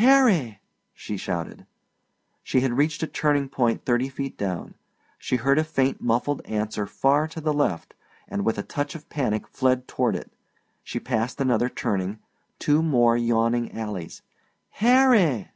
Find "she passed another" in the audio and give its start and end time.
10.82-11.68